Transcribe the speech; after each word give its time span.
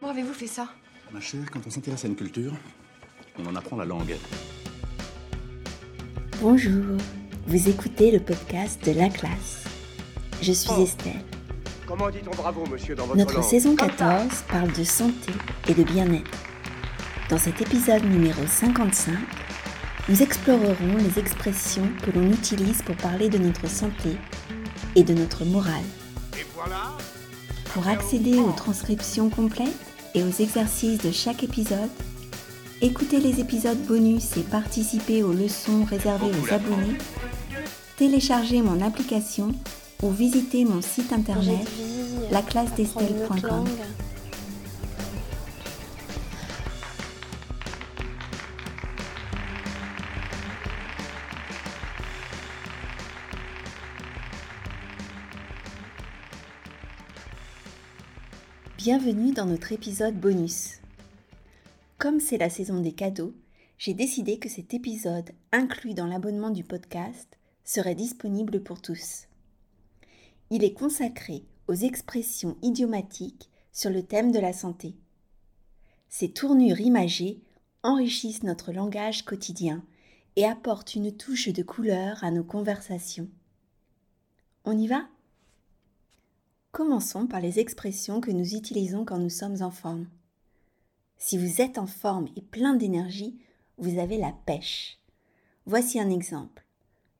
Comment 0.00 0.12
avez-vous 0.12 0.32
fait 0.34 0.46
ça? 0.46 0.68
Ma 1.12 1.20
chère, 1.20 1.50
quand 1.52 1.60
on 1.66 1.70
s'intéresse 1.70 2.04
à 2.04 2.08
une 2.08 2.16
culture, 2.16 2.52
on 3.38 3.46
en 3.46 3.54
apprend 3.56 3.76
la 3.76 3.84
langue. 3.84 4.16
Bonjour, 6.40 6.96
vous 7.46 7.68
écoutez 7.68 8.10
le 8.10 8.20
podcast 8.20 8.84
de 8.84 8.92
La 8.92 9.08
Classe. 9.08 9.64
Je 10.42 10.52
suis 10.52 10.70
Oh. 10.76 10.82
Estelle. 10.82 11.22
Comment 11.86 12.10
dit-on 12.10 12.32
bravo, 12.34 12.64
monsieur, 12.66 12.94
dans 12.94 13.06
votre 13.06 13.18
Notre 13.18 13.34
langue? 13.34 13.44
saison 13.44 13.76
Comme 13.76 13.90
ça. 13.90 13.94
14 13.96 14.42
parle 14.48 14.72
de 14.72 14.84
santé 14.84 15.32
et 15.68 15.74
de 15.74 15.84
bien-être. 15.84 16.30
Dans 17.30 17.38
cet 17.38 17.60
épisode 17.60 18.04
numéro 18.04 18.42
55, 18.46 19.14
nous 20.08 20.22
explorerons 20.22 20.96
les 20.98 21.18
expressions 21.18 21.88
que 22.04 22.10
l'on 22.10 22.30
utilise 22.30 22.82
pour 22.82 22.96
parler 22.96 23.28
de 23.28 23.38
notre 23.38 23.68
santé 23.68 24.16
et 24.94 25.02
de 25.02 25.14
notre 25.14 25.44
morale. 25.44 25.82
Et 26.38 26.44
voilà 26.54 26.96
Pour 27.76 27.88
accéder 27.88 28.38
aux 28.38 28.52
transcriptions 28.52 29.28
complètes 29.28 29.68
et 30.14 30.22
aux 30.22 30.30
exercices 30.30 30.96
de 30.96 31.12
chaque 31.12 31.44
épisode, 31.44 31.90
écoutez 32.80 33.20
les 33.20 33.38
épisodes 33.38 33.76
bonus 33.86 34.34
et 34.38 34.44
participez 34.44 35.22
aux 35.22 35.34
leçons 35.34 35.84
réservées 35.84 36.30
aux 36.30 36.54
abonnés, 36.54 36.96
téléchargez 37.98 38.62
mon 38.62 38.80
application 38.80 39.52
ou 40.02 40.10
visitez 40.10 40.64
mon 40.64 40.80
site 40.80 41.12
internet 41.12 41.68
laclassedestelle.com. 42.30 43.66
Bienvenue 58.88 59.32
dans 59.32 59.46
notre 59.46 59.72
épisode 59.72 60.14
bonus. 60.14 60.74
Comme 61.98 62.20
c'est 62.20 62.38
la 62.38 62.48
saison 62.48 62.80
des 62.80 62.92
cadeaux, 62.92 63.34
j'ai 63.78 63.94
décidé 63.94 64.38
que 64.38 64.48
cet 64.48 64.74
épisode, 64.74 65.32
inclus 65.50 65.92
dans 65.92 66.06
l'abonnement 66.06 66.50
du 66.50 66.62
podcast, 66.62 67.36
serait 67.64 67.96
disponible 67.96 68.62
pour 68.62 68.80
tous. 68.80 69.24
Il 70.50 70.62
est 70.62 70.72
consacré 70.72 71.42
aux 71.66 71.74
expressions 71.74 72.56
idiomatiques 72.62 73.50
sur 73.72 73.90
le 73.90 74.04
thème 74.04 74.30
de 74.30 74.38
la 74.38 74.52
santé. 74.52 74.94
Ces 76.08 76.30
tournures 76.30 76.78
imagées 76.78 77.40
enrichissent 77.82 78.44
notre 78.44 78.70
langage 78.70 79.24
quotidien 79.24 79.82
et 80.36 80.44
apportent 80.44 80.94
une 80.94 81.10
touche 81.10 81.48
de 81.48 81.64
couleur 81.64 82.22
à 82.22 82.30
nos 82.30 82.44
conversations. 82.44 83.28
On 84.64 84.78
y 84.78 84.86
va? 84.86 85.08
Commençons 86.76 87.26
par 87.26 87.40
les 87.40 87.58
expressions 87.58 88.20
que 88.20 88.30
nous 88.30 88.54
utilisons 88.54 89.06
quand 89.06 89.16
nous 89.16 89.30
sommes 89.30 89.62
en 89.62 89.70
forme. 89.70 90.08
Si 91.16 91.38
vous 91.38 91.62
êtes 91.62 91.78
en 91.78 91.86
forme 91.86 92.28
et 92.36 92.42
plein 92.42 92.74
d'énergie, 92.74 93.38
vous 93.78 93.98
avez 93.98 94.18
la 94.18 94.34
pêche. 94.44 94.98
Voici 95.64 95.98
un 95.98 96.10
exemple. 96.10 96.66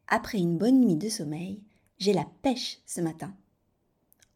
Après 0.09 0.37
une 0.37 0.59
bonne 0.59 0.83
nuit 0.83 0.97
de 0.97 1.09
sommeil, 1.09 1.63
j'ai 1.97 2.13
la 2.13 2.27
pêche 2.43 2.81
ce 2.85 3.01
matin. 3.01 3.35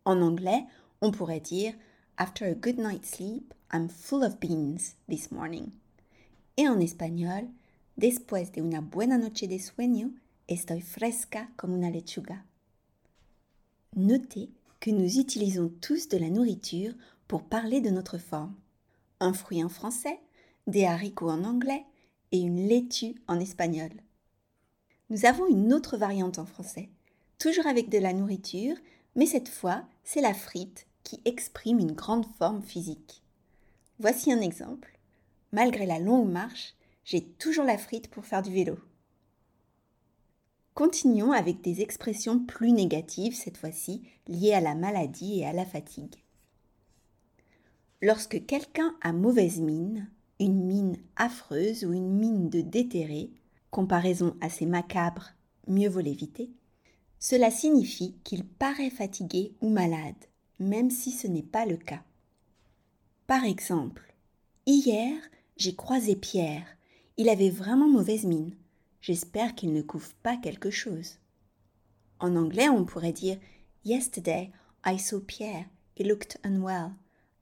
En 0.06 0.22
anglais, 0.22 0.64
on 1.02 1.10
pourrait 1.10 1.41
dire 1.41 1.74
After 2.16 2.46
a 2.46 2.54
good 2.54 2.78
night's 2.78 3.10
sleep, 3.10 3.52
I'm 3.74 3.91
full 3.91 4.24
of 4.24 4.41
beans 4.41 4.94
this 5.10 5.30
morning. 5.30 5.66
Et 6.56 6.66
en 6.66 6.80
espagnol, 6.80 7.46
Después 7.98 8.52
de 8.52 8.62
una 8.62 8.80
buena 8.80 9.18
noche 9.18 9.46
de 9.46 9.58
sueño, 9.58 10.12
estoy 10.48 10.80
fresca 10.80 11.50
como 11.58 11.74
una 11.74 11.91
lechuga. 11.91 12.46
Notez 13.94 14.48
que 14.81 14.91
nous 14.91 15.19
utilisons 15.19 15.70
tous 15.81 16.09
de 16.09 16.17
la 16.17 16.31
nourriture 16.31 16.95
pour 17.28 17.45
parler 17.45 17.81
de 17.81 17.91
notre 17.91 18.19
forme. 18.19 18.55
Un 19.20 19.34
fruit 19.34 19.62
en 19.62 19.69
français, 19.69 20.19
des 20.67 20.87
haricots 20.87 21.31
en 21.31 21.45
anglais 21.45 21.84
et 22.33 22.39
une 22.39 22.67
laitue 22.67 23.14
en 23.28 23.39
espagnol. 23.39 23.91
Nous 25.10 25.27
avons 25.27 25.47
une 25.47 25.72
autre 25.72 25.97
variante 25.97 26.38
en 26.38 26.47
français, 26.47 26.88
toujours 27.38 27.66
avec 27.66 27.91
de 27.91 27.99
la 27.99 28.12
nourriture, 28.12 28.77
mais 29.16 29.27
cette 29.27 29.49
fois, 29.49 29.84
c'est 30.03 30.21
la 30.21 30.34
frite 30.34 30.87
qui 31.03 31.21
exprime 31.25 31.78
une 31.78 31.93
grande 31.93 32.27
forme 32.38 32.62
physique. 32.62 33.22
Voici 33.99 34.33
un 34.33 34.41
exemple. 34.41 34.99
Malgré 35.53 35.84
la 35.84 35.99
longue 35.99 36.31
marche, 36.31 36.75
j'ai 37.04 37.22
toujours 37.22 37.65
la 37.65 37.77
frite 37.77 38.09
pour 38.09 38.25
faire 38.25 38.43
du 38.43 38.53
vélo. 38.53 38.78
Continuons 40.80 41.32
avec 41.32 41.60
des 41.60 41.82
expressions 41.82 42.38
plus 42.38 42.72
négatives, 42.72 43.36
cette 43.36 43.58
fois-ci 43.58 44.00
liées 44.26 44.54
à 44.54 44.62
la 44.62 44.74
maladie 44.74 45.41
et 45.41 45.46
à 45.46 45.52
la 45.52 45.66
fatigue. 45.66 46.14
Lorsque 48.00 48.46
quelqu'un 48.46 48.94
a 49.02 49.12
mauvaise 49.12 49.60
mine, 49.60 50.08
une 50.38 50.64
mine 50.64 50.96
affreuse 51.16 51.84
ou 51.84 51.92
une 51.92 52.08
mine 52.08 52.48
de 52.48 52.62
déterré, 52.62 53.28
comparaison 53.70 54.34
assez 54.41 54.64
macabre, 54.64 55.32
mieux 55.68 55.91
vaut 55.91 56.00
l'éviter, 56.00 56.48
cela 57.18 57.50
signifie 57.50 58.14
qu'il 58.24 58.47
paraît 58.47 58.88
fatigué 58.88 59.52
ou 59.60 59.68
malade, 59.68 60.24
même 60.60 60.88
si 60.88 61.10
ce 61.10 61.26
n'est 61.26 61.42
pas 61.42 61.66
le 61.66 61.76
cas. 61.76 62.02
Par 63.26 63.44
exemple, 63.44 64.14
hier, 64.64 65.12
j'ai 65.58 65.74
croisé 65.74 66.16
Pierre. 66.16 66.64
Il 67.18 67.28
avait 67.28 67.50
vraiment 67.50 67.86
mauvaise 67.86 68.24
mine. 68.24 68.54
J'espère 69.00 69.55
qu'il 69.55 69.72
ne 69.72 69.83
couvre 69.83 70.12
pas 70.22 70.37
quelque 70.37 70.71
chose. 70.71 71.19
En 72.19 72.37
anglais, 72.37 72.69
on 72.69 72.84
pourrait 72.84 73.12
dire 73.12 73.38
Yesterday, 73.84 74.50
I 74.84 74.99
saw 74.99 75.21
Pierre. 75.21 75.66
He 75.97 76.05
looked 76.05 76.38
unwell. 76.44 76.93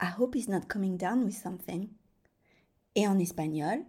I 0.01 0.07
hope 0.19 0.37
he's 0.37 0.49
not 0.49 0.69
coming 0.69 0.97
down 0.97 1.25
with 1.25 1.35
something. 1.35 1.89
Et 2.95 3.09
en 3.09 3.19
espagnol, 3.19 3.85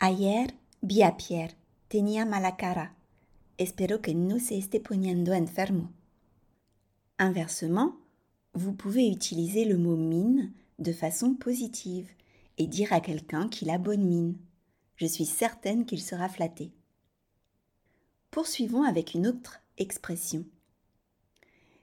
Ayer 0.00 0.46
vi 0.82 1.02
a 1.02 1.12
Pierre. 1.12 1.54
Tenía 1.88 2.24
mala 2.24 2.56
cara. 2.56 2.94
Espero 3.58 4.00
que 4.00 4.14
no 4.14 4.38
se 4.38 4.56
esté 4.56 4.80
poniendo 4.80 5.34
enfermo. 5.34 5.90
Inversement, 7.18 7.96
vous 8.54 8.72
pouvez 8.72 9.08
utiliser 9.10 9.66
le 9.66 9.76
mot 9.76 9.96
mine 9.96 10.52
de 10.78 10.92
façon 10.92 11.34
positive 11.34 12.08
et 12.56 12.66
dire 12.66 12.92
à 12.92 13.00
quelqu'un 13.00 13.48
qu'il 13.48 13.68
a 13.68 13.76
bonne 13.76 14.04
mine. 14.04 14.38
Je 14.96 15.06
suis 15.06 15.26
certaine 15.26 15.84
qu'il 15.84 16.00
sera 16.00 16.28
flatté. 16.28 16.72
Poursuivons 18.30 18.82
avec 18.82 19.14
une 19.14 19.26
autre 19.26 19.60
expression. 19.78 20.44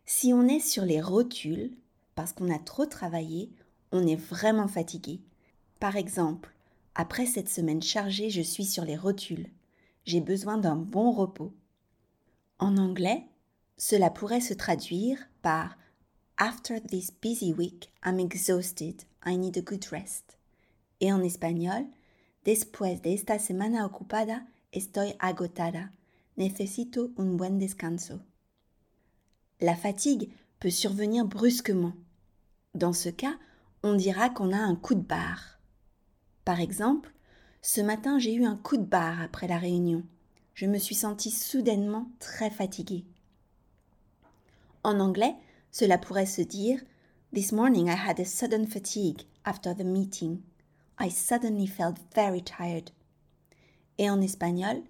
Si 0.05 0.33
on 0.33 0.47
est 0.47 0.59
sur 0.59 0.85
les 0.85 1.01
rotules, 1.01 1.75
parce 2.15 2.33
qu'on 2.33 2.49
a 2.53 2.59
trop 2.59 2.85
travaillé, 2.85 3.51
on 3.91 4.05
est 4.07 4.15
vraiment 4.15 4.67
fatigué. 4.67 5.19
Par 5.79 5.95
exemple, 5.95 6.53
après 6.95 7.25
cette 7.25 7.49
semaine 7.49 7.81
chargée, 7.81 8.29
je 8.29 8.41
suis 8.41 8.65
sur 8.65 8.85
les 8.85 8.95
rotules. 8.95 9.49
J'ai 10.05 10.21
besoin 10.21 10.57
d'un 10.57 10.75
bon 10.75 11.11
repos. 11.11 11.53
En 12.59 12.77
anglais, 12.77 13.25
cela 13.77 14.09
pourrait 14.09 14.41
se 14.41 14.53
traduire 14.53 15.19
par 15.41 15.77
After 16.37 16.79
this 16.81 17.11
busy 17.21 17.53
week, 17.53 17.91
I'm 18.05 18.19
exhausted. 18.19 19.03
I 19.25 19.37
need 19.37 19.57
a 19.57 19.61
good 19.61 19.85
rest. 19.91 20.37
Et 21.01 21.11
en 21.11 21.21
espagnol, 21.21 21.85
Después 22.47 23.01
de 23.01 23.13
esta 23.13 23.39
semana 23.39 23.85
ocupada, 23.85 24.47
estoy 24.71 25.17
agotada. 25.19 25.91
Necesito 26.37 27.11
un 27.17 27.35
buen 27.35 27.57
descanso. 27.57 28.19
La 29.59 29.75
fatigue 29.75 30.29
peut 30.59 30.69
survenir 30.69 31.25
brusquement. 31.25 31.93
Dans 32.75 32.93
ce 32.93 33.09
cas, 33.09 33.39
on 33.81 33.95
dira 33.95 34.29
qu'on 34.29 34.53
a 34.53 34.57
un 34.57 34.75
coup 34.75 34.93
de 34.93 35.01
barre. 35.01 35.59
Par 36.45 36.59
exemple, 36.59 37.11
ce 37.63 37.81
matin 37.81 38.19
j'ai 38.19 38.35
eu 38.35 38.45
un 38.45 38.55
coup 38.55 38.77
de 38.77 38.85
barre 38.85 39.19
après 39.19 39.47
la 39.47 39.57
réunion. 39.57 40.03
Je 40.53 40.67
me 40.67 40.77
suis 40.77 40.93
sentie 40.93 41.31
soudainement 41.31 42.11
très 42.19 42.51
fatiguée. 42.51 43.05
En 44.83 44.99
anglais, 44.99 45.35
cela 45.71 45.97
pourrait 45.97 46.27
se 46.27 46.41
dire 46.43 46.79
This 47.33 47.51
morning 47.51 47.87
I 47.87 47.95
had 47.95 48.19
a 48.19 48.25
sudden 48.25 48.67
fatigue 48.67 49.23
after 49.43 49.75
the 49.75 49.83
meeting. 49.83 50.41
I 50.99 51.09
suddenly 51.09 51.67
felt 51.67 51.97
very 52.15 52.43
tired. 52.43 52.91
Et 53.97 54.09
en 54.09 54.21
espagnol, 54.21 54.83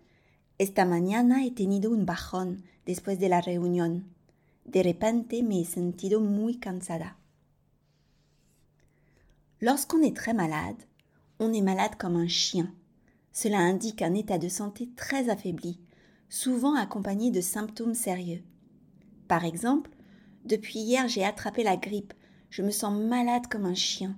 Esta 0.59 0.85
mañana 0.85 1.45
he 1.45 1.51
tenido 1.51 1.91
un 1.91 2.07
bajón 2.07 2.63
después 2.87 3.19
de 3.19 3.29
la 3.29 3.41
reunión. 3.41 4.05
De 4.65 4.81
repente 4.81 5.43
me 5.43 5.61
he 5.61 5.65
sentido 5.65 6.19
muy 6.19 6.57
cansada. 6.57 7.15
Lorsqu'on 9.61 10.01
est 10.01 10.15
très 10.15 10.33
malade, 10.33 10.77
on 11.37 11.53
est 11.53 11.61
malade 11.61 11.95
comme 11.99 12.15
un 12.15 12.27
chien. 12.27 12.73
Cela 13.31 13.59
indique 13.59 14.01
un 14.01 14.15
état 14.15 14.39
de 14.39 14.49
santé 14.49 14.89
très 14.95 15.29
affaibli, 15.29 15.79
souvent 16.27 16.73
accompagné 16.73 17.29
de 17.29 17.41
symptômes 17.41 17.93
sérieux. 17.93 18.41
Par 19.27 19.45
exemple, 19.45 19.91
depuis 20.43 20.79
hier 20.79 21.07
j'ai 21.07 21.23
attrapé 21.23 21.61
la 21.61 21.77
grippe, 21.77 22.15
je 22.49 22.63
me 22.63 22.71
sens 22.71 22.99
malade 22.99 23.45
comme 23.45 23.65
un 23.65 23.75
chien. 23.75 24.17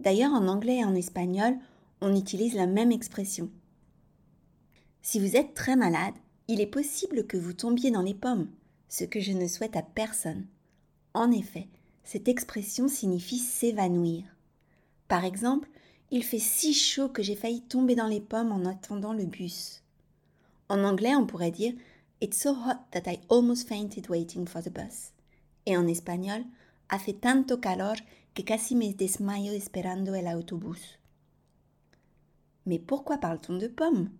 D'ailleurs, 0.00 0.32
en 0.32 0.48
anglais 0.48 0.78
et 0.78 0.84
en 0.84 0.96
espagnol, 0.96 1.56
on 2.00 2.16
utilise 2.16 2.54
la 2.54 2.66
même 2.66 2.90
expression. 2.90 3.48
Si 5.02 5.18
vous 5.18 5.36
êtes 5.36 5.54
très 5.54 5.76
malade, 5.76 6.14
il 6.48 6.60
est 6.60 6.66
possible 6.66 7.26
que 7.26 7.36
vous 7.36 7.52
tombiez 7.52 7.90
dans 7.90 8.02
les 8.02 8.14
pommes, 8.14 8.48
ce 8.88 9.04
que 9.04 9.20
je 9.20 9.32
ne 9.32 9.46
souhaite 9.46 9.76
à 9.76 9.82
personne. 9.82 10.46
En 11.14 11.30
effet, 11.30 11.68
cette 12.04 12.28
expression 12.28 12.88
signifie 12.88 13.38
s'évanouir. 13.38 14.24
Par 15.08 15.24
exemple, 15.24 15.68
il 16.10 16.24
fait 16.24 16.38
si 16.38 16.72
chaud 16.72 17.08
que 17.08 17.22
j'ai 17.22 17.36
failli 17.36 17.62
tomber 17.62 17.94
dans 17.94 18.06
les 18.06 18.20
pommes 18.20 18.52
en 18.52 18.64
attendant 18.64 19.12
le 19.12 19.24
bus. 19.24 19.82
En 20.68 20.84
anglais, 20.84 21.14
on 21.14 21.26
pourrait 21.26 21.50
dire 21.50 21.74
It's 22.20 22.40
so 22.40 22.50
hot 22.50 22.78
that 22.92 23.10
I 23.10 23.18
almost 23.28 23.68
fainted 23.68 24.08
waiting 24.08 24.46
for 24.46 24.62
the 24.62 24.70
bus. 24.70 25.12
Et 25.66 25.76
en 25.76 25.86
espagnol, 25.86 26.44
Hace 26.92 27.14
tanto 27.14 27.58
calor 27.58 27.96
que 28.34 28.44
casi 28.44 28.76
me 28.76 28.92
desmayo 28.92 29.54
esperando 29.54 30.14
el 30.14 30.26
autobús. 30.28 30.98
Mais 32.66 32.78
pourquoi 32.78 33.16
parle-t-on 33.16 33.56
de 33.56 33.66
pommes? 33.66 34.10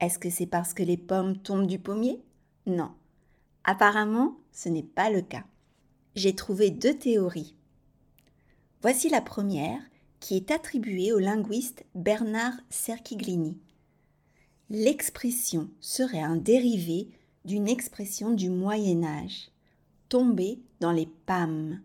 Est-ce 0.00 0.18
que 0.18 0.30
c'est 0.30 0.46
parce 0.46 0.74
que 0.74 0.82
les 0.82 0.96
pommes 0.96 1.36
tombent 1.38 1.66
du 1.66 1.78
pommier? 1.78 2.22
Non. 2.66 2.92
Apparemment, 3.64 4.36
ce 4.52 4.68
n'est 4.68 4.82
pas 4.82 5.10
le 5.10 5.22
cas. 5.22 5.44
J'ai 6.14 6.34
trouvé 6.34 6.70
deux 6.70 6.94
théories. 6.96 7.54
Voici 8.80 9.08
la 9.08 9.20
première 9.20 9.80
qui 10.20 10.36
est 10.36 10.50
attribuée 10.50 11.12
au 11.12 11.18
linguiste 11.18 11.84
Bernard 11.94 12.54
Cerchiglini. 12.70 13.58
L'expression 14.70 15.70
serait 15.80 16.22
un 16.22 16.36
dérivé 16.36 17.08
d'une 17.44 17.68
expression 17.68 18.32
du 18.32 18.50
Moyen 18.50 19.02
Âge, 19.02 19.50
tomber 20.08 20.60
dans 20.80 20.92
les 20.92 21.06
pâmes. 21.06 21.80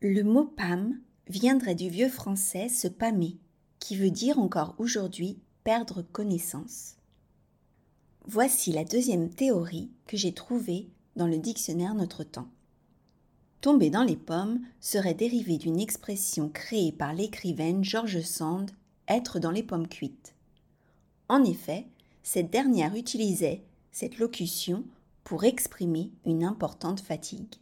Le 0.00 0.22
mot 0.22 0.44
pâme 0.44 1.00
viendrait 1.28 1.74
du 1.74 1.88
vieux 1.88 2.08
français 2.08 2.68
se 2.68 2.88
pâmer, 2.88 3.38
qui 3.78 3.96
veut 3.96 4.10
dire 4.10 4.38
encore 4.38 4.74
aujourd'hui 4.78 5.38
perdre 5.64 6.02
connaissance. 6.02 6.96
Voici 8.28 8.72
la 8.72 8.82
deuxième 8.82 9.30
théorie 9.30 9.88
que 10.08 10.16
j'ai 10.16 10.32
trouvée 10.32 10.88
dans 11.14 11.28
le 11.28 11.38
dictionnaire 11.38 11.94
Notre 11.94 12.24
Temps. 12.24 12.48
Tomber 13.60 13.88
dans 13.88 14.02
les 14.02 14.16
pommes 14.16 14.60
serait 14.80 15.14
dérivé 15.14 15.58
d'une 15.58 15.78
expression 15.78 16.48
créée 16.48 16.90
par 16.90 17.14
l'écrivaine 17.14 17.84
George 17.84 18.20
Sand, 18.22 18.72
être 19.06 19.38
dans 19.38 19.52
les 19.52 19.62
pommes 19.62 19.86
cuites. 19.86 20.34
En 21.28 21.44
effet, 21.44 21.86
cette 22.24 22.50
dernière 22.50 22.96
utilisait 22.96 23.62
cette 23.92 24.18
locution 24.18 24.82
pour 25.22 25.44
exprimer 25.44 26.10
une 26.24 26.42
importante 26.42 26.98
fatigue. 26.98 27.54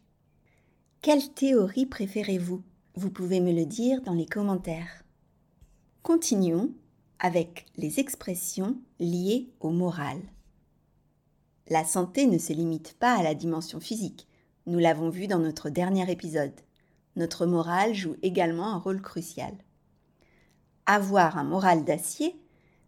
Quelle 1.03 1.29
théorie 1.29 1.85
préférez-vous? 1.85 2.63
Vous 2.95 3.11
pouvez 3.11 3.39
me 3.39 3.51
le 3.51 3.67
dire 3.67 4.01
dans 4.01 4.15
les 4.15 4.25
commentaires. 4.25 5.03
Continuons 6.01 6.71
avec 7.19 7.67
les 7.77 7.99
expressions 7.99 8.77
liées 8.99 9.51
au 9.59 9.69
moral. 9.69 10.19
La 11.67 11.83
santé 11.83 12.27
ne 12.27 12.37
se 12.37 12.53
limite 12.53 12.93
pas 12.99 13.17
à 13.17 13.23
la 13.23 13.33
dimension 13.33 13.79
physique, 13.79 14.27
nous 14.67 14.79
l'avons 14.79 15.09
vu 15.09 15.27
dans 15.27 15.39
notre 15.39 15.69
dernier 15.69 16.09
épisode. 16.11 16.53
Notre 17.15 17.45
moral 17.45 17.93
joue 17.93 18.15
également 18.21 18.73
un 18.73 18.77
rôle 18.77 19.01
crucial. 19.01 19.53
Avoir 20.85 21.37
un 21.37 21.43
moral 21.43 21.85
d'acier 21.85 22.35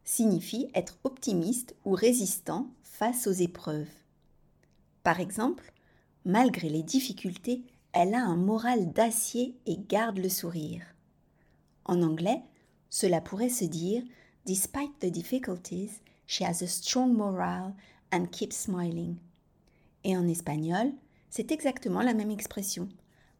signifie 0.04 0.70
être 0.74 0.98
optimiste 1.04 1.76
ou 1.86 1.92
résistant 1.92 2.68
face 2.84 3.28
aux 3.28 3.32
épreuves. 3.32 3.90
Par 5.04 5.20
exemple, 5.20 5.72
malgré 6.26 6.70
les 6.70 6.84
difficultés, 6.84 7.64
elle 7.94 8.14
a 8.14 8.24
un 8.24 8.38
moral 8.38 8.92
d'acier 8.92 9.58
et 9.66 9.78
garde 9.78 10.18
le 10.18 10.30
sourire. 10.30 10.84
En 11.86 12.02
anglais, 12.02 12.44
cela 12.90 13.22
pourrait 13.22 13.50
se 13.50 13.66
dire 13.66 14.04
Despite 14.46 15.00
the 15.00 15.12
difficulties, 15.12 16.02
she 16.26 16.42
has 16.42 16.64
a 16.64 16.68
strong 16.68 17.14
morale 17.14 17.74
and 18.12 18.26
keeps 18.32 18.56
smiling. 18.56 19.18
Et 20.04 20.16
en 20.16 20.28
espagnol, 20.28 20.92
c'est 21.30 21.52
exactement 21.52 22.02
la 22.02 22.14
même 22.14 22.32
expression. 22.32 22.90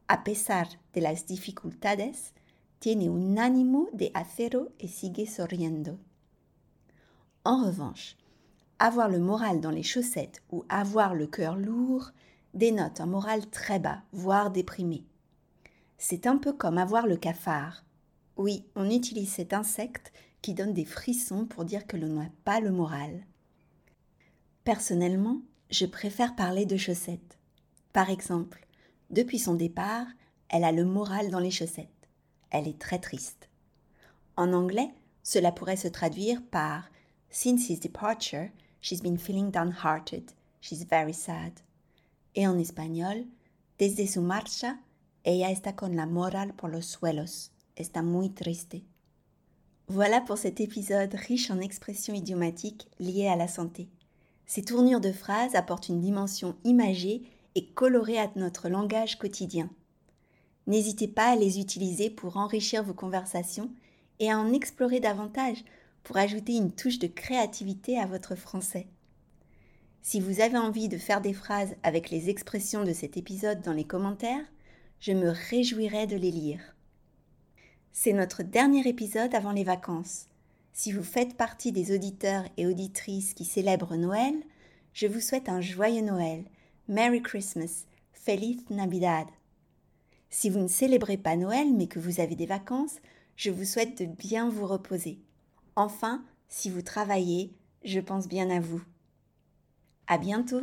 A 0.08 0.18
pesar 0.18 0.66
de 0.94 1.00
las 1.00 1.26
dificultades, 1.26 2.32
tiene 2.80 3.08
un 3.08 3.38
ánimo 3.38 3.88
de 3.92 4.10
acero 4.14 4.68
y 4.78 4.88
sigue 4.88 5.26
sonriendo. 5.26 5.98
En 7.44 7.64
revanche, 7.64 8.16
avoir 8.78 9.08
le 9.08 9.18
moral 9.18 9.60
dans 9.60 9.70
les 9.70 9.82
chaussettes 9.82 10.42
ou 10.50 10.64
avoir 10.68 11.14
le 11.14 11.26
cœur 11.26 11.56
lourd 11.56 12.12
dénote 12.54 13.00
un 13.00 13.06
moral 13.06 13.48
très 13.50 13.78
bas, 13.78 14.02
voire 14.12 14.50
déprimé. 14.50 15.04
C'est 15.96 16.26
un 16.26 16.38
peu 16.38 16.52
comme 16.52 16.78
avoir 16.78 17.06
le 17.06 17.16
cafard. 17.16 17.84
Oui, 18.36 18.64
on 18.76 18.88
utilise 18.88 19.32
cet 19.32 19.52
insecte 19.52 20.12
qui 20.42 20.54
donne 20.54 20.72
des 20.72 20.84
frissons 20.84 21.44
pour 21.46 21.64
dire 21.64 21.86
que 21.86 21.96
l'on 21.96 22.20
n'a 22.20 22.30
pas 22.44 22.60
le 22.60 22.70
moral. 22.70 23.24
Personnellement, 24.68 25.40
je 25.70 25.86
préfère 25.86 26.36
parler 26.36 26.66
de 26.66 26.76
chaussettes. 26.76 27.38
Par 27.94 28.10
exemple, 28.10 28.66
depuis 29.08 29.38
son 29.38 29.54
départ, 29.54 30.04
elle 30.50 30.62
a 30.62 30.72
le 30.72 30.84
moral 30.84 31.30
dans 31.30 31.38
les 31.38 31.50
chaussettes. 31.50 31.88
Elle 32.50 32.68
est 32.68 32.78
très 32.78 32.98
triste. 32.98 33.48
En 34.36 34.52
anglais, 34.52 34.90
cela 35.22 35.52
pourrait 35.52 35.78
se 35.78 35.88
traduire 35.88 36.42
par 36.50 36.90
Since 37.30 37.70
his 37.70 37.80
departure, 37.80 38.50
she's 38.82 39.00
been 39.00 39.16
feeling 39.16 39.50
downhearted. 39.50 40.32
She's 40.60 40.84
very 40.84 41.14
sad. 41.14 41.52
Et 42.34 42.46
en 42.46 42.58
espagnol, 42.58 43.24
Desde 43.78 44.06
su 44.06 44.20
marcha, 44.20 44.80
ella 45.24 45.50
está 45.50 45.74
con 45.76 45.96
la 45.96 46.04
moral 46.04 46.52
por 46.52 46.68
los 46.70 46.84
suelos. 46.84 47.52
Está 47.78 48.02
muy 48.02 48.28
triste. 48.28 48.82
Voilà 49.88 50.20
pour 50.20 50.36
cet 50.36 50.60
épisode 50.60 51.14
riche 51.14 51.50
en 51.50 51.58
expressions 51.62 52.12
idiomatiques 52.12 52.86
liées 52.98 53.28
à 53.28 53.36
la 53.36 53.48
santé. 53.48 53.88
Ces 54.48 54.62
tournures 54.62 55.02
de 55.02 55.12
phrases 55.12 55.54
apportent 55.54 55.90
une 55.90 56.00
dimension 56.00 56.56
imagée 56.64 57.22
et 57.54 57.66
colorée 57.66 58.18
à 58.18 58.30
notre 58.34 58.70
langage 58.70 59.18
quotidien. 59.18 59.68
N'hésitez 60.66 61.06
pas 61.06 61.26
à 61.26 61.36
les 61.36 61.60
utiliser 61.60 62.08
pour 62.08 62.38
enrichir 62.38 62.82
vos 62.82 62.94
conversations 62.94 63.70
et 64.20 64.30
à 64.30 64.38
en 64.38 64.54
explorer 64.54 65.00
davantage 65.00 65.62
pour 66.02 66.16
ajouter 66.16 66.56
une 66.56 66.72
touche 66.72 66.98
de 66.98 67.06
créativité 67.08 67.98
à 67.98 68.06
votre 68.06 68.36
français. 68.36 68.86
Si 70.00 70.18
vous 70.18 70.40
avez 70.40 70.56
envie 70.56 70.88
de 70.88 70.96
faire 70.96 71.20
des 71.20 71.34
phrases 71.34 71.76
avec 71.82 72.08
les 72.08 72.30
expressions 72.30 72.84
de 72.84 72.94
cet 72.94 73.18
épisode 73.18 73.60
dans 73.60 73.74
les 73.74 73.84
commentaires, 73.84 74.46
je 74.98 75.12
me 75.12 75.28
réjouirai 75.50 76.06
de 76.06 76.16
les 76.16 76.30
lire. 76.30 76.60
C'est 77.92 78.14
notre 78.14 78.42
dernier 78.42 78.88
épisode 78.88 79.34
avant 79.34 79.52
les 79.52 79.64
vacances. 79.64 80.28
Si 80.78 80.92
vous 80.92 81.02
faites 81.02 81.36
partie 81.36 81.72
des 81.72 81.92
auditeurs 81.92 82.44
et 82.56 82.64
auditrices 82.64 83.34
qui 83.34 83.44
célèbrent 83.44 83.96
Noël, 83.96 84.32
je 84.92 85.08
vous 85.08 85.18
souhaite 85.18 85.48
un 85.48 85.60
joyeux 85.60 86.04
Noël. 86.04 86.44
Merry 86.86 87.20
Christmas. 87.20 87.86
Feliz 88.12 88.62
Navidad. 88.70 89.26
Si 90.30 90.48
vous 90.48 90.60
ne 90.60 90.68
célébrez 90.68 91.16
pas 91.16 91.34
Noël 91.34 91.66
mais 91.74 91.88
que 91.88 91.98
vous 91.98 92.20
avez 92.20 92.36
des 92.36 92.46
vacances, 92.46 92.98
je 93.34 93.50
vous 93.50 93.64
souhaite 93.64 94.00
de 94.00 94.06
bien 94.06 94.50
vous 94.50 94.68
reposer. 94.68 95.18
Enfin, 95.74 96.24
si 96.48 96.70
vous 96.70 96.82
travaillez, 96.82 97.52
je 97.82 97.98
pense 97.98 98.28
bien 98.28 98.48
à 98.48 98.60
vous. 98.60 98.84
À 100.06 100.16
bientôt! 100.16 100.62